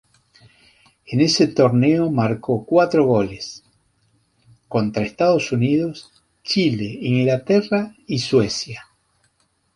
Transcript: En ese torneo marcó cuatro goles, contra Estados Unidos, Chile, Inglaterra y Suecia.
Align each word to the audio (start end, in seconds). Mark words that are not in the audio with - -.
En 1.05 1.21
ese 1.21 1.45
torneo 1.45 2.09
marcó 2.09 2.65
cuatro 2.65 3.05
goles, 3.05 3.63
contra 4.67 5.03
Estados 5.03 5.51
Unidos, 5.51 6.11
Chile, 6.41 6.97
Inglaterra 7.03 7.95
y 8.07 8.17
Suecia. 8.17 8.83